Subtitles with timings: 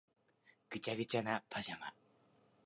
[0.71, 1.93] ぐちゃぐちゃなパジャマ